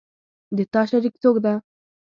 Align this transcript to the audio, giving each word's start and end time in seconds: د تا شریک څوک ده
د 0.57 0.59
تا 0.73 0.81
شریک 0.89 1.15
څوک 1.23 1.35
ده 1.45 1.53